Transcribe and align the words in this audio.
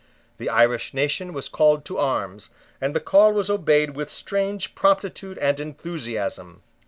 The 0.39 0.49
Irish 0.49 0.95
nation 0.95 1.31
was 1.31 1.47
called 1.47 1.85
to 1.85 1.99
arms; 1.99 2.49
and 2.81 2.95
the 2.95 2.99
call 2.99 3.33
was 3.35 3.51
obeyed 3.51 3.91
with 3.95 4.09
strange 4.09 4.73
promptitude 4.73 5.37
and 5.37 5.59
enthusiasm. 5.59 6.63